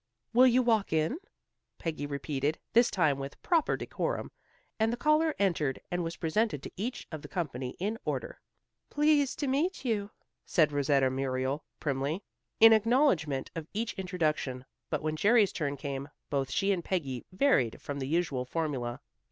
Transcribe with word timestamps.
"Will 0.33 0.47
you 0.47 0.63
walk 0.63 0.91
in?" 0.91 1.19
Peggy 1.77 2.07
repeated, 2.07 2.57
this 2.73 2.89
time 2.89 3.19
with 3.19 3.39
proper 3.43 3.77
decorum, 3.77 4.31
and 4.79 4.91
the 4.91 4.97
caller 4.97 5.35
entered 5.37 5.79
and 5.91 6.03
was 6.03 6.15
presented 6.17 6.63
to 6.63 6.71
each 6.75 7.07
of 7.11 7.21
the 7.21 7.27
company 7.27 7.75
in 7.77 7.99
order. 8.03 8.41
"Pleased 8.89 9.37
to 9.37 9.47
meet 9.47 9.85
you," 9.85 10.09
said 10.43 10.71
Rosetta 10.71 11.11
Muriel, 11.11 11.63
primly, 11.79 12.23
in 12.59 12.73
acknowledgment 12.73 13.51
of 13.55 13.67
each 13.75 13.93
introduction, 13.93 14.65
but 14.89 15.03
when 15.03 15.15
Jerry's 15.15 15.53
turn 15.53 15.77
came, 15.77 16.09
both 16.31 16.49
she 16.49 16.71
and 16.71 16.83
Peggy 16.83 17.23
varied 17.31 17.79
from 17.79 17.99
the 17.99 18.07
usual 18.07 18.43
formula. 18.43 19.01